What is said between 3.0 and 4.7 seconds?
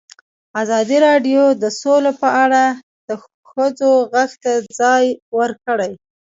د ښځو غږ ته